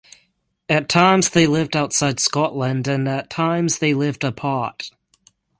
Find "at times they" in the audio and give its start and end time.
0.67-1.45, 3.07-3.93